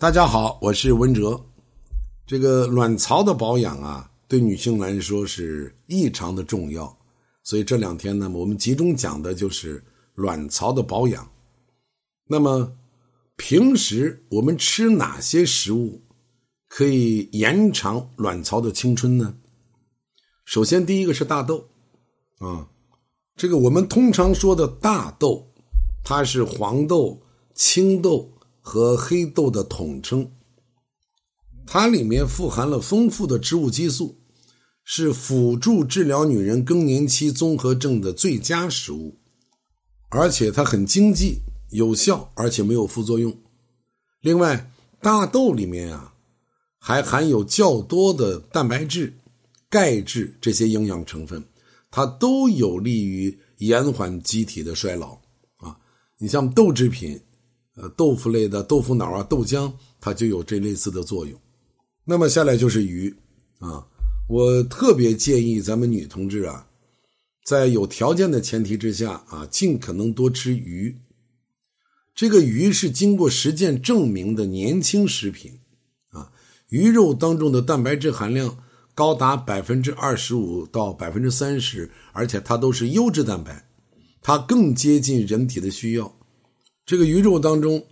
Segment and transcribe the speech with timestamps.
[0.00, 1.38] 大家好，我是文哲。
[2.26, 6.98] 这个卵巢的保养啊，对女性来说是异常的重要，
[7.42, 9.84] 所以这两天呢，我们集中讲的就是
[10.14, 11.30] 卵巢的保养。
[12.26, 12.72] 那么，
[13.36, 16.00] 平时我们吃哪些食物
[16.66, 19.34] 可以延长卵巢的青春呢？
[20.46, 21.68] 首先，第一个是大豆
[22.38, 22.66] 啊，
[23.36, 25.46] 这个我们通常说的大豆，
[26.02, 27.20] 它是黄豆、
[27.54, 28.32] 青豆。
[28.60, 30.30] 和黑豆的统称，
[31.66, 34.18] 它里面富含了丰富的植物激素，
[34.84, 39.18] 是辅助治疗女人更年期综合症的最佳食物，
[40.10, 43.36] 而且它很经济、有效，而且没有副作用。
[44.20, 46.14] 另外，大豆里面啊，
[46.78, 49.14] 还含有较多的蛋白质、
[49.68, 51.42] 钙质这些营养成分，
[51.90, 55.18] 它都有利于延缓机体的衰老
[55.56, 55.78] 啊。
[56.18, 57.18] 你像豆制品。
[57.80, 61.40] 呃，豆腐类的豆腐脑啊，豆浆，它就有这类似的作用。
[62.04, 63.14] 那么下来就是鱼
[63.58, 63.86] 啊，
[64.28, 66.66] 我特别建议咱们女同志啊，
[67.44, 70.94] 在有条件的前提之下啊，尽可能多吃鱼。
[72.14, 75.60] 这个鱼是经过实践证明的年轻食品
[76.10, 76.30] 啊，
[76.68, 78.58] 鱼肉当中的蛋白质含量
[78.94, 83.66] 高达百分之二十五到百分之三十，而且它都是优质蛋白，
[84.20, 86.19] 它更接近人体的需要。
[86.84, 87.86] 这个鱼肉当中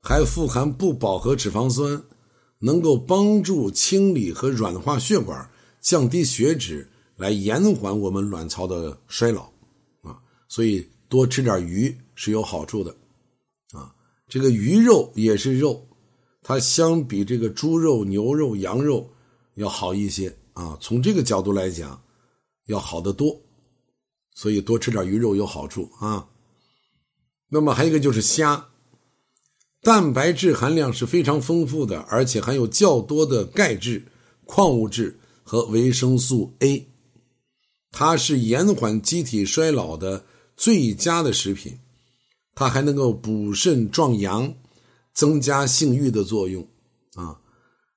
[0.00, 2.02] 还富含不饱和脂肪酸，
[2.58, 9.44] 能够帮助清理和软化血管，降低血脂，来延缓我们卵巢的衰老
[10.02, 10.20] 啊。
[10.48, 12.94] 所以多吃点鱼是有好处的
[13.72, 13.94] 啊。
[14.28, 15.86] 这个鱼肉也是肉，
[16.42, 19.08] 它相比这个猪肉、牛肉、羊肉
[19.54, 20.76] 要好一些啊。
[20.80, 22.02] 从这个角度来讲，
[22.66, 23.40] 要好得多，
[24.34, 26.28] 所以多吃点鱼肉有好处啊。
[27.54, 28.68] 那么还有一个就是虾，
[29.82, 34.06] 蛋白质含量是非常丰富的，而且含有较多的钙质、
[34.46, 36.88] 矿物质和维生素 A，
[37.90, 40.24] 它是延缓机体衰老的
[40.56, 41.78] 最佳的食品。
[42.54, 44.54] 它还能够补肾壮阳，
[45.12, 46.66] 增加性欲的作用
[47.16, 47.38] 啊。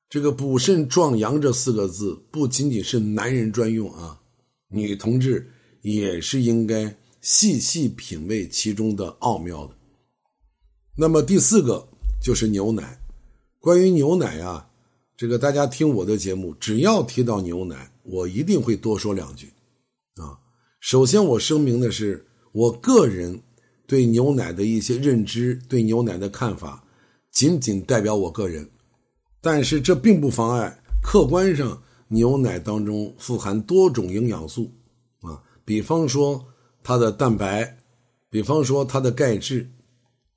[0.09, 4.19] 这个“补肾壮阳”这四个字不仅仅是男人专用啊，
[4.67, 5.49] 女同志
[5.81, 6.93] 也是应该。
[7.25, 9.75] 细细品味其中的奥妙的。
[10.95, 11.89] 那么第四个
[12.21, 13.01] 就是牛奶。
[13.59, 14.69] 关于牛奶啊，
[15.17, 19.47] 这个大家听我的节目，只要提到牛奶，我一定会多说两句
[20.17, 20.37] 啊。
[20.79, 23.41] 首先，我声明的是，我个人
[23.87, 26.83] 对牛奶的一些认知、对牛奶的看法，
[27.31, 28.69] 仅仅代表我个人，
[29.41, 34.71] 但是这并不妨碍客观上牛奶当中富含多种营养素
[35.21, 36.45] 啊，比方说。
[36.85, 37.79] 它的蛋白，
[38.29, 39.67] 比方说它的钙质，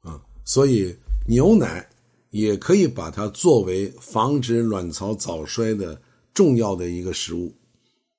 [0.01, 1.87] 啊，所以牛奶
[2.31, 6.01] 也可以把它作为防止卵巢早衰的
[6.33, 7.55] 重要的一个食物。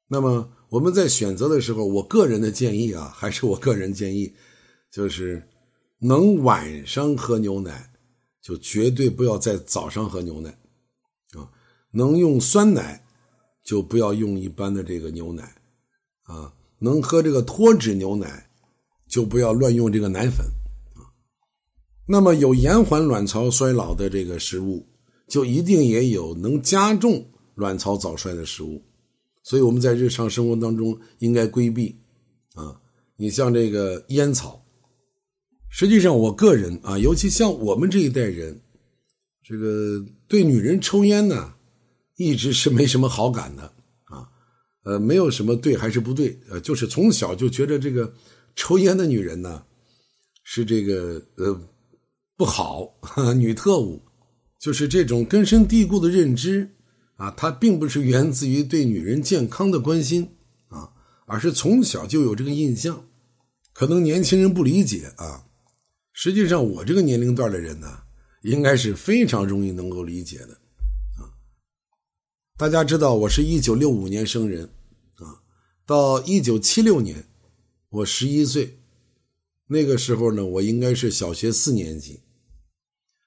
[0.07, 4.31] 那么我们在选择的时候，我个人的建议啊，还是我个人建议，
[4.91, 5.41] 就是
[5.97, 7.91] 能晚上喝牛奶，
[8.43, 10.51] 就绝对不要在早上喝牛奶，
[11.33, 11.49] 啊，
[11.89, 13.03] 能用酸奶，
[13.63, 15.55] 就不要用一般的这个牛奶，
[16.25, 16.53] 啊。
[16.79, 18.49] 能喝这个脱脂牛奶，
[19.07, 20.45] 就不要乱用这个奶粉
[20.95, 21.07] 啊。
[22.07, 24.87] 那么有延缓卵巢衰老的这个食物，
[25.27, 28.81] 就一定也有能加重卵巢早衰的食物，
[29.43, 31.95] 所以我们在日常生活当中应该规避
[32.55, 32.79] 啊。
[33.17, 34.65] 你像这个烟草，
[35.69, 38.61] 实际上我个人啊，尤其像我们这一代人，
[39.43, 41.55] 这个对女人抽烟呢，
[42.15, 43.73] 一直是没什么好感的。
[44.89, 48.11] 呃，没有什么对还是不对，呃，就是从小就觉得这个
[48.55, 49.63] 抽烟的女人呢，
[50.43, 51.61] 是这个呃
[52.35, 52.91] 不好，
[53.35, 54.01] 女特务，
[54.57, 56.67] 就是这种根深蒂固的认知
[57.17, 60.27] 啊，它并不是源自于对女人健康的关心
[60.69, 60.89] 啊，
[61.27, 63.05] 而是从小就有这个印象，
[63.73, 65.45] 可能年轻人不理解啊，
[66.13, 67.99] 实际上我这个年龄段的人呢，
[68.41, 70.57] 应该是非常容易能够理解的。
[72.57, 74.67] 大家知道，我是一九六五年生人，
[75.89, 77.25] 到一九七六年，
[77.89, 78.77] 我十一岁，
[79.65, 82.19] 那个时候呢，我应该是小学四年级。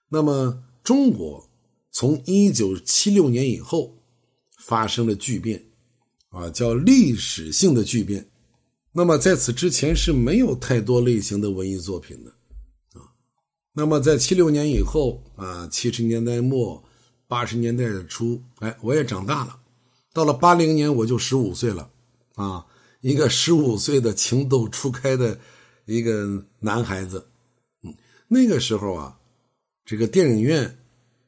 [0.08, 1.50] 那么，中国
[1.90, 3.96] 从一九七六年以后
[4.58, 5.60] 发生了巨变，
[6.28, 8.30] 啊，叫历史性的巨变。
[8.92, 12.30] 那么，在此之前是没有太多类型的文艺作品的，
[12.92, 13.10] 啊，
[13.72, 16.80] 那么在七六年以后，啊，七十年代末。
[17.26, 19.58] 八十年代初，哎，我也长大了，
[20.12, 21.90] 到了八零年我就十五岁了，
[22.34, 22.64] 啊，
[23.00, 25.38] 一个十五岁的情窦初开的
[25.84, 27.26] 一个男孩子，
[27.82, 27.94] 嗯，
[28.28, 29.18] 那个时候啊，
[29.84, 30.78] 这个电影院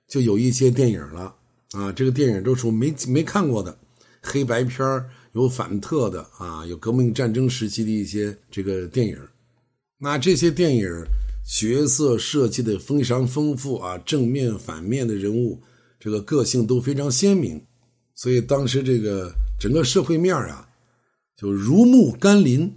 [0.08, 1.34] 就有一些电影了
[1.72, 3.76] 啊，这个电影都是我没没看过的，
[4.22, 9.18] 黑白片有反特的啊，有革命战争时期的一些这个电影。
[9.98, 11.06] 那这些电影
[11.44, 15.60] 角色设计的非常丰富啊，正面反面的人物，
[15.98, 17.60] 这个个性都非常鲜明，
[18.14, 20.68] 所以当时这个整个社会面啊，
[21.36, 22.76] 就如沐甘霖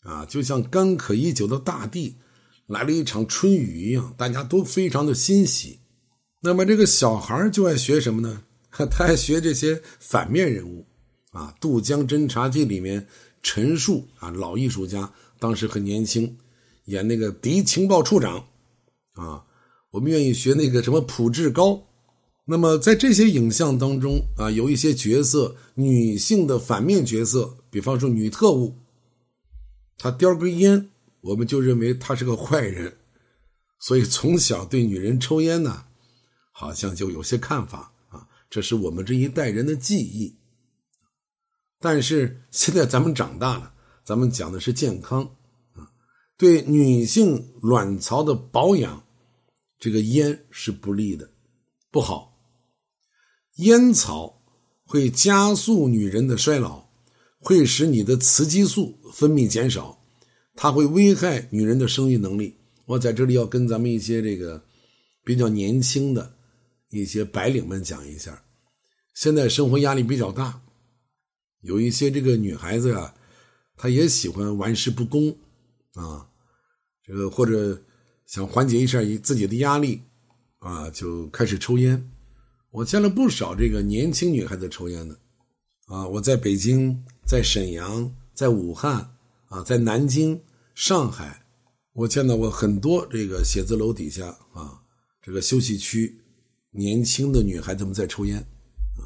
[0.00, 2.16] 啊，就像干渴已久的大地
[2.66, 5.80] 来了一场春雨一样，大家都非常的欣喜。
[6.40, 8.42] 那么这个小孩就爱学什么呢？
[8.70, 10.86] 他爱学这些反面人物
[11.32, 13.08] 啊，《渡江侦察记》里面
[13.42, 16.36] 陈数啊，老艺术家，当时很年轻，
[16.84, 18.46] 演那个敌情报处长
[19.14, 19.44] 啊。
[19.90, 21.87] 我们愿意学那个什么朴志高。
[22.50, 28.74] 那么在这些影像当中啊，有一些角色，女性的反面角色，比方说女特务，
[29.98, 30.88] 她叼根烟，
[31.20, 32.96] 我们就认为她是个坏人，
[33.78, 35.84] 所以从小对女人抽烟呢。
[36.50, 40.34] 好像就有些看法啊，这是我们这一代人的记忆。
[41.78, 43.74] 但是现在咱们长大了，
[44.04, 45.22] 咱们讲的是健康
[45.74, 45.86] 啊，
[46.38, 49.04] 对女性卵巢的保养，
[49.78, 51.30] 这个烟是不利的，
[51.90, 52.37] 不好。
[53.58, 54.42] 烟草
[54.84, 56.88] 会加速女人的衰老，
[57.38, 60.02] 会使你的雌激素分泌减少，
[60.56, 62.56] 它会危害女人的生育能力。
[62.86, 64.64] 我在这里要跟咱们一些这个
[65.24, 66.34] 比较年轻的。
[66.90, 68.42] 一些白领们讲一下，
[69.12, 70.58] 现在生活压力比较大，
[71.60, 73.14] 有一些这个女孩子啊，
[73.76, 75.36] 她也喜欢玩世不恭
[75.92, 76.26] 啊，
[77.04, 77.78] 这个或者
[78.24, 80.00] 想缓解一下自己的压力
[80.60, 82.10] 啊，就开始抽烟。
[82.70, 85.18] 我见了不少这个年轻女孩子抽烟的
[85.86, 89.16] 啊，我在北京、在沈阳、在武汉
[89.46, 90.40] 啊，在南京、
[90.74, 91.46] 上海，
[91.94, 94.82] 我见到过很多这个写字楼底下啊，
[95.22, 96.20] 这个休息区。
[96.70, 99.00] 年轻的女孩子们在抽烟，啊，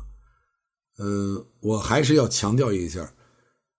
[0.99, 3.15] 呃，我还是要强调一下，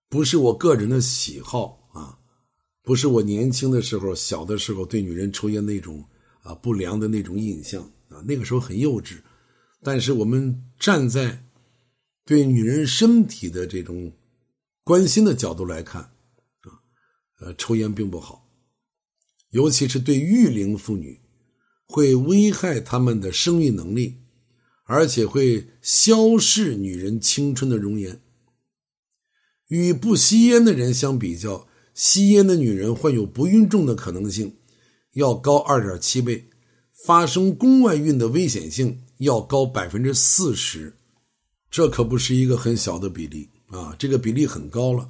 [0.07, 2.17] 不是我个人的喜好啊，
[2.81, 6.03] 不是我年轻的时候、小的时候对女人抽烟那种
[6.43, 9.17] 啊不良的那种印象啊，那个时候很幼稚。
[9.83, 11.45] 但是我们站在
[12.25, 14.13] 对女人身体的这种
[14.83, 16.79] 关心的角度来看，啊，
[17.41, 18.49] 呃，抽烟并不好，
[19.49, 21.19] 尤其是对育龄妇女。
[21.85, 24.23] 会危害他们的生育能力，
[24.85, 28.19] 而且会消逝女人青春的容颜。
[29.67, 34.55] 与不吸烟的人相比较，吸烟的女人患有不孕症的可能性
[35.11, 36.49] 要高二点七倍，
[37.05, 40.95] 发生宫外孕的危险性要高百分之四十，
[41.69, 45.09] 这可不是一个很小的比例啊，这个比例很高了。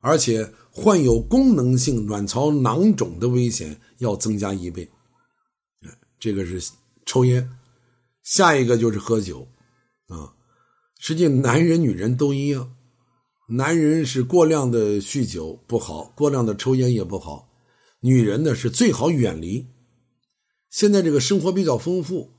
[0.00, 4.90] 而且患有功能性卵巢囊肿的危险要增加一倍。
[6.18, 6.72] 这个是
[7.06, 7.50] 抽烟，
[8.22, 9.46] 下一个就是喝酒，
[10.08, 10.32] 啊，
[10.98, 12.76] 实际男人女人都一样，
[13.48, 17.50] 男人是过量的酗酒不好，过量的抽烟也不好，
[18.00, 19.66] 女人呢是最好远离。
[20.70, 22.30] 现在这个生活比较丰富，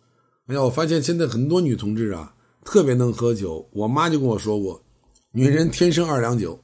[0.51, 4.83] 哎呀，我发现现在很多女同志啊特别能喝酒，我妈就跟我说过，
[5.31, 6.62] 女人天生二两酒，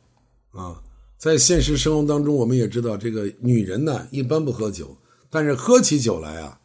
[0.51, 0.83] 啊，
[1.17, 4.93] 在现实生活当中我们也知道，这个女人呢一般不喝酒，
[5.29, 6.59] 但是喝起酒来啊。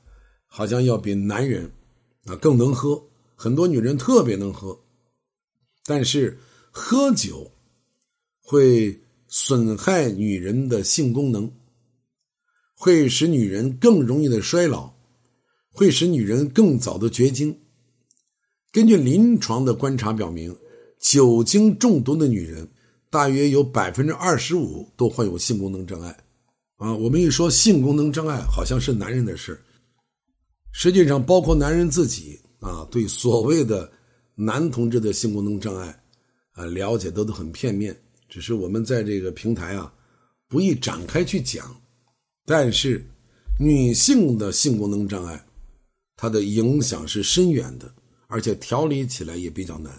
[0.54, 1.70] 好像要比男人
[2.26, 3.02] 啊更能喝，
[3.36, 4.78] 很多女人特别能喝，
[5.86, 6.36] 但是
[6.70, 7.50] 喝酒
[8.38, 11.50] 会损害女人的性功能，
[12.74, 14.92] 会使女人更容易的衰老，
[15.72, 17.58] 会使女人更早的绝经。
[18.70, 20.56] 根据临床的观察表明，
[21.00, 22.68] 酒精中毒的女人
[23.10, 26.16] 大约有百分之二十五都患有性功能障碍。
[26.76, 29.60] 啊，我们一说性功能障碍，好像是男人的事
[30.72, 33.90] 实际上，包括男人自己啊，对所谓的
[34.34, 36.02] 男同志的性功能障碍
[36.52, 37.96] 啊了解都都很片面，
[38.28, 39.92] 只是我们在这个平台啊
[40.48, 41.74] 不易展开去讲。
[42.44, 43.04] 但是，
[43.60, 45.44] 女性的性功能障碍，
[46.22, 47.92] 它的影响是深远的，
[48.28, 49.92] 而且调理起来也比较难。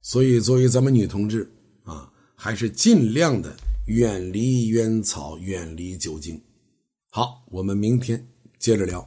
[0.00, 1.46] 所以，作为咱们女同志
[1.84, 3.54] 啊，还是尽量的
[3.88, 6.40] 远离烟草，远离酒精。
[7.10, 8.26] 好，我们明天
[8.58, 9.06] 接着聊。